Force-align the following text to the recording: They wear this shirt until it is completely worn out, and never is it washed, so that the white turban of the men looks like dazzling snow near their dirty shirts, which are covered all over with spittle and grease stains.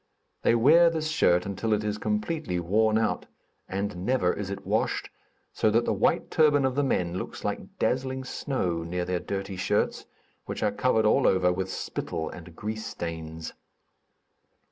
They 0.41 0.55
wear 0.55 0.89
this 0.89 1.09
shirt 1.09 1.45
until 1.45 1.73
it 1.73 1.83
is 1.83 1.99
completely 1.99 2.59
worn 2.59 2.97
out, 2.97 3.27
and 3.69 4.03
never 4.03 4.33
is 4.33 4.49
it 4.49 4.65
washed, 4.65 5.11
so 5.53 5.69
that 5.69 5.85
the 5.85 5.93
white 5.93 6.31
turban 6.31 6.65
of 6.65 6.73
the 6.73 6.81
men 6.83 7.19
looks 7.19 7.43
like 7.43 7.77
dazzling 7.77 8.23
snow 8.23 8.81
near 8.81 9.05
their 9.05 9.19
dirty 9.19 9.57
shirts, 9.57 10.07
which 10.47 10.63
are 10.63 10.71
covered 10.71 11.05
all 11.05 11.27
over 11.27 11.53
with 11.53 11.69
spittle 11.69 12.31
and 12.31 12.55
grease 12.55 12.87
stains. 12.87 13.53